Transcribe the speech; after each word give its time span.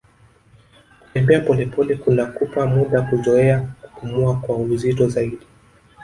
kutembea 0.99 1.41
polepole 1.41 1.95
kunakupa 1.95 2.65
muda 2.65 3.01
kuzoea 3.01 3.59
kupumua 3.59 4.35
kwa 4.39 4.57
uzito 4.57 5.07
zaidi 5.09 5.45